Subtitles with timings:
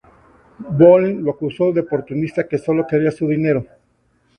[0.79, 3.67] Bohlen lo acusó de oportunista que solo quería su dinero.